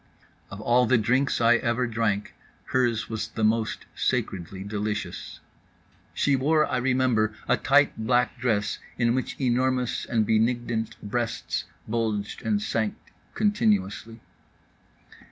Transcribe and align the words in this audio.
Of 0.49 0.59
all 0.59 0.87
the 0.87 0.97
drinks 0.97 1.39
I 1.39 1.57
ever 1.57 1.85
drank, 1.85 2.33
hers 2.71 3.07
was 3.07 3.27
the 3.27 3.43
most 3.43 3.85
sacredly 3.93 4.63
delicious. 4.63 5.41
She 6.15 6.35
wore, 6.35 6.65
I 6.65 6.77
remember, 6.77 7.35
a 7.47 7.55
tight 7.55 7.95
black 7.99 8.39
dress 8.39 8.79
in 8.97 9.13
which 9.13 9.39
enormous 9.39 10.05
and 10.05 10.25
benignant 10.25 10.95
breasts 11.03 11.65
bulged 11.87 12.41
and 12.41 12.59
sank 12.59 12.95
continuously. 13.35 14.21